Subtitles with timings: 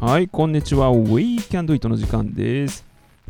[0.00, 0.90] はい、こんにちは。
[0.90, 2.84] We Can Do It の時間です。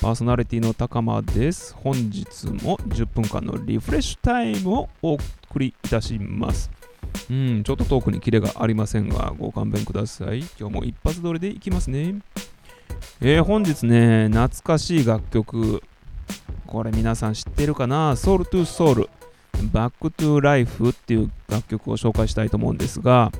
[0.00, 1.72] パーソナリティの高間です。
[1.76, 6.81] 本日も10分間のリフレッシュタイムをお送りいたします。
[7.30, 10.40] うん、ちょっとトークにキレがありませんが、ご勘弁ください。
[10.58, 12.16] 今日も一発撮りでいきますね。
[13.20, 15.82] えー、本日ね、懐かしい楽曲。
[16.66, 19.08] これ皆さん知ってるかな ?Soul to Soul。
[19.70, 23.30] Back to Life っていう楽曲を紹介したいと思うんですが、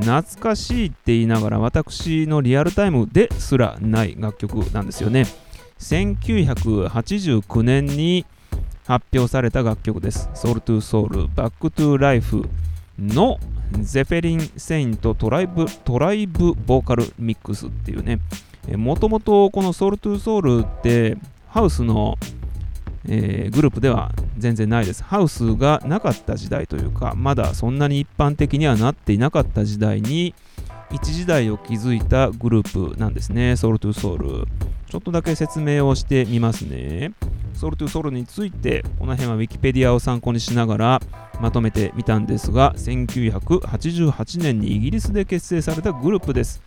[0.00, 5.26] 懐かしいって言いながら私のリアルタイムですらない楽曲なんですよね。
[5.78, 8.26] 1989年に
[8.86, 10.28] 発表された楽曲です。
[10.34, 12.42] Soul to Soul Back to Life
[12.98, 13.38] の
[13.80, 18.20] ゼフェリン・セイントトライブトライブボーカルミックスっていうね、
[18.76, 21.16] もともとこの Soul to Soul って
[21.48, 22.16] ハウスの
[23.08, 25.02] えー、グループでは全然ないです。
[25.04, 30.34] ハウスがなかった時代というか、まだそんなに一般的にはなっていなかった時代に、
[30.90, 33.56] 一時代を築いたグループなんですね。
[33.56, 34.46] ソウルトゥソウル。
[34.88, 37.12] ちょっとだけ説明をしてみますね。
[37.56, 41.02] ソウルトゥソウルについて、この辺は Wikipedia を参考にしながら
[41.40, 46.62] まとめてみたんですが、1988年にイギリスで結成されたグループです。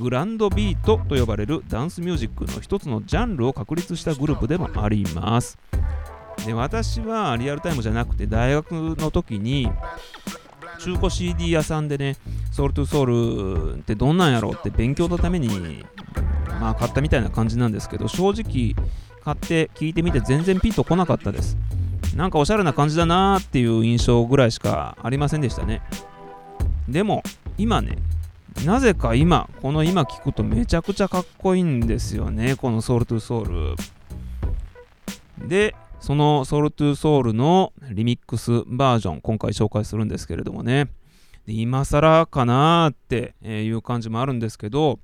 [0.00, 5.58] グランドビートと呼ばれるダンスミュージックの一つのジャンルを確立したグループでもあります。
[6.44, 9.70] で私はリアルタイムじゃなくて大学の時に
[10.78, 12.16] 中古 CD 屋さんでね、
[12.50, 13.06] ソウルトゥソウ
[13.74, 15.84] ルってどんなんやろうって勉強のために、
[16.60, 18.74] まあ、買ったみたいな感じなんですけど、正直
[19.24, 21.56] 買って聞いてみて全然ピンとこなかったです。
[22.16, 25.80] なんかおしゃれな感じだなーっていう印象ぐらいしかありませんでしたね。
[26.88, 27.22] でも、
[27.56, 27.98] 今ね、
[28.66, 33.76] なぜか今、この今聞くとめちゃくちゃかっこいいんですよね、このソウルトゥソウル。
[35.48, 40.88] で、そのソウルトゥソウルのリミックスバージョン、今回紹介するんですけれどもね、
[41.46, 44.98] 今更かなーっていう感じもあるんですけど、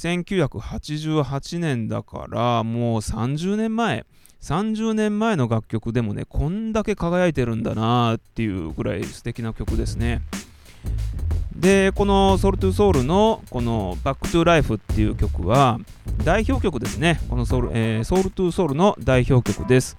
[0.00, 4.06] 1988年だからもう30年前、
[4.40, 10.22] 30年前の楽曲でもね、こんだけ輝いてるんだなーっていうぐらい素敵な曲ですね。
[11.54, 15.78] で、このソウルトゥソウルのこのバックトゥライフっていう曲は
[16.24, 17.20] 代表曲ですね。
[17.28, 19.98] このソウル、えー、ソウルトゥソウルの代表曲です。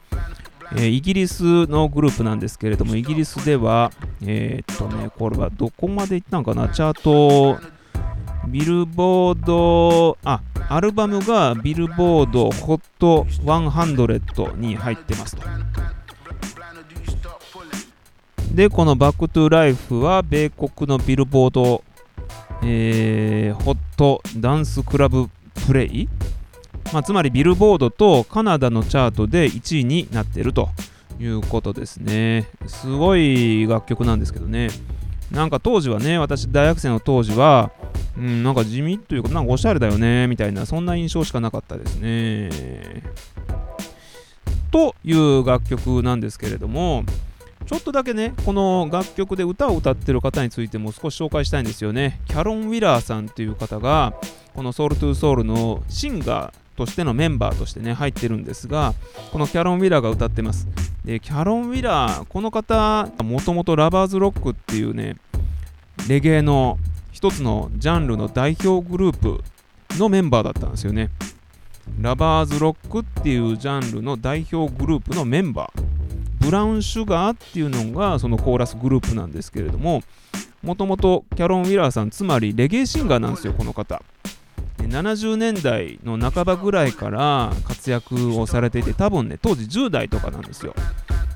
[0.74, 3.92] えー、イギリスのグループなんですけれども、イギリスでは、
[4.24, 6.70] えー、っとね、これはどこまでいったのかな？
[6.70, 7.60] チャート、
[8.48, 15.44] ビルボード、あ、アルバムがビルボード HOT100 に入ってますと。
[18.54, 21.84] で、このバックトゥライフは米国のビルボード、
[22.64, 25.30] えー、ホットダンスクラブ
[25.66, 26.10] プレイ
[26.94, 30.70] まあ、つまりビルボードとカナダのチャートで1位になっていると
[31.20, 32.50] いうことですね。
[32.68, 34.70] すごい楽曲なんですけどね。
[35.32, 37.72] なんか当時はね、私大学生の当時は、
[38.18, 42.50] うん、なんか地味というか、なんかおしゃれだよね、みたいな、そんな印象しかなかったですね。
[44.72, 47.04] という楽曲なんですけれども、
[47.66, 52.20] ちょっとだけね、この楽曲で歌を歌ってる方についても少し紹介したいんですよね。
[52.26, 54.14] キャロン・ウィラーさんという方が、
[54.54, 58.94] このソウルトゥソウルのシンガーとしてのメンバーとしてね、入ってるんですが、
[59.32, 60.68] このキャロン・ウィラーが歌ってます。
[61.06, 65.18] で、キャロン・ウィラー、この方、もともとラバーズ・ロックっていうね、
[66.08, 66.78] レゲエの
[67.22, 69.44] 一つのジャンルの代表グループ
[70.00, 71.12] のメンバーだったんですよね。
[72.00, 75.84] ラバーズ・ロックっていうジャンルの代表グループのメンバー。
[76.44, 80.02] ブラウン・シュガーっていうのがそのコーラスグループなんですけれども、
[80.64, 84.02] もともとキャロン・ウィラーさん、つまりレゲエシンガーなんですよ、この方。
[84.80, 90.74] 70年代の半ばぐらいから活躍をされていて多分ね当時10代とかなんですよ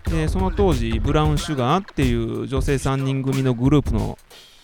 [0.10, 4.18] でその当時ブラウンシュガーっていう女性3人組のグループの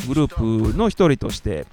[0.07, 1.65] グループの一人として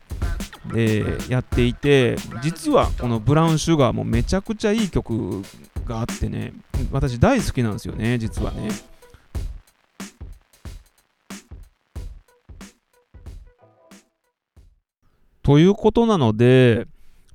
[0.72, 5.42] でやっていて実はこのブラウンシュガーもめちゃくちゃいい曲
[5.86, 6.52] があってね
[6.90, 8.68] 私大好きなんですよね実はね。
[15.42, 16.86] ということなので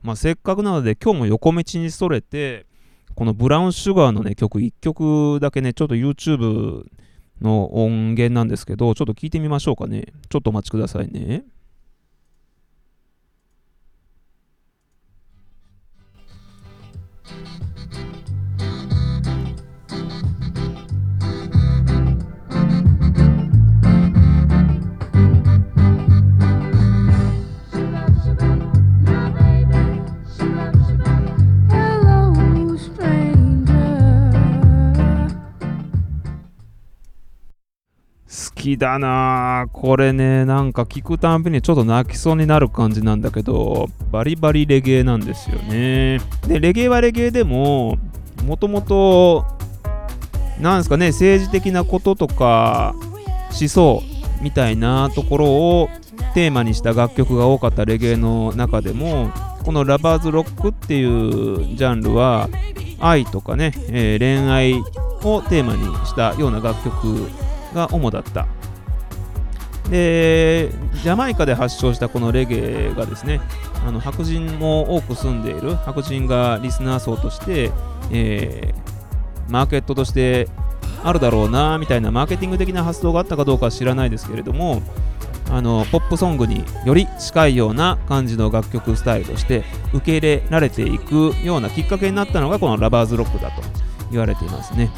[0.03, 2.65] まあ、せっかくなので今日も横道にそれて、
[3.15, 6.85] このブラウンシュガーのね、曲1曲だけね、ちょっと YouTube
[7.41, 10.13] の音源なんですけど、ちょっと聞いてみましょうかね。
[10.29, 11.43] ちょっとお待ちくださいね。
[38.63, 39.67] きだな。
[39.73, 46.21] これねなんか聞くたんびにちょっと泣きそうになる感じなんだけどバリバリレゲエなんですよね。
[46.47, 47.97] でレゲエはレゲエでも
[48.45, 49.45] もともと
[50.61, 52.95] なんですかね政治的なこととか
[53.59, 54.01] 思想
[54.41, 55.89] みたいなところを
[56.33, 59.29] テーマにした楽曲が多かったレゲエの中でも
[59.63, 62.49] このラバーズロックっていうジャンルは
[62.99, 67.27] 愛とかね、えー、恋愛をテーマにしたような楽曲
[67.73, 68.47] が主だった
[69.89, 70.69] で
[71.03, 73.41] ジャマイカで発祥したこのレゲエがですね
[73.85, 77.71] あの白人も多く住んでいる白人がリスナー層として、
[78.11, 80.47] えー、マーケットとして
[81.03, 84.81] あるだろうなみたいなマーケティング的な発想があったかどうかは知らないですけれども
[85.49, 93.61] あのポップソングにより近いような感じの楽曲スタイルとして受け入れられていくようなきっかけになったのがこのラバーズロックだと
[94.09, 94.89] 言われていますね。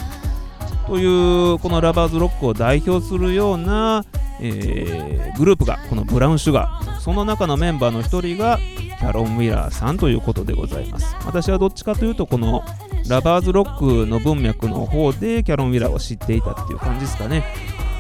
[0.88, 1.06] とい
[1.54, 4.06] うこのラバーズロックを代表するような、
[4.40, 7.00] えー、グループがこのブラウンシュガー。
[7.00, 11.16] その中のメンバーの一人がキャロン・ウィラーさんということでございます。
[11.26, 12.64] 私はどっちかというとこの
[13.08, 17.44] ラバーズロックの文脈の方でキャロン・ウィラーを知っていたっていう感じですかね。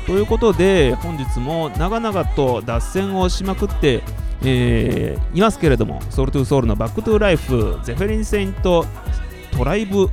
[0.06, 4.04] ということで本日も長々と脱線をしまくって、
[4.44, 8.86] えー、いますけれどもソウルトゥーソウルのバックトゥーライフゼフェリンセイント
[9.52, 10.10] トライブ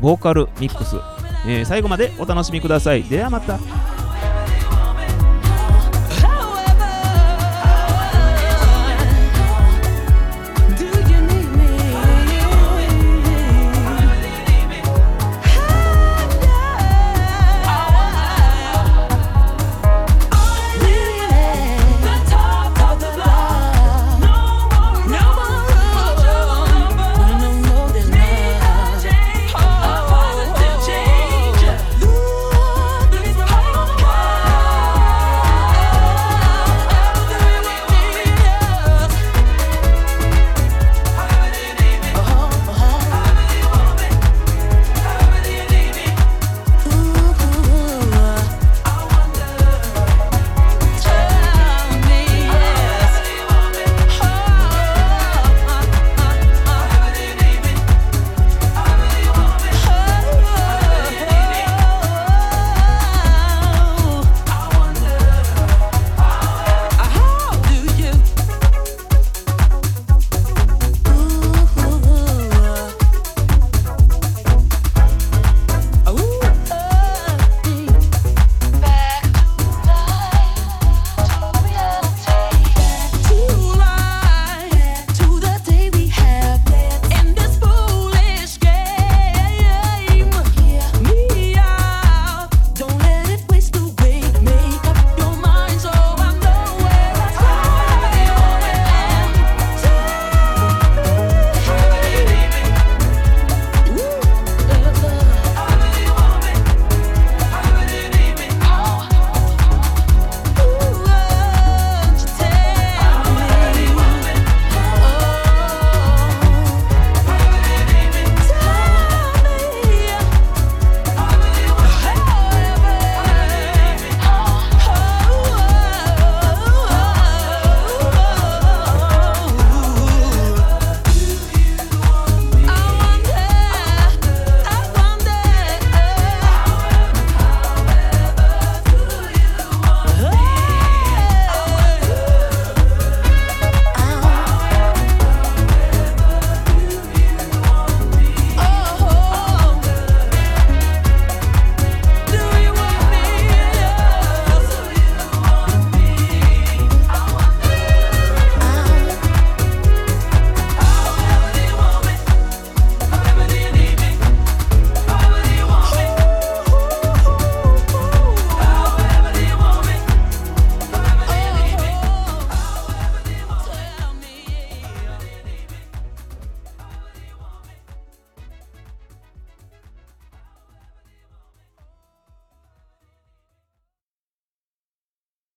[0.00, 0.96] ボーカルミックス、
[1.46, 3.02] えー、最後までお楽しみください。
[3.04, 3.58] ではまた。